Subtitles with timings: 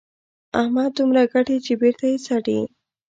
[0.61, 2.59] احمد دومره ګټي چې بېرته یې څټي.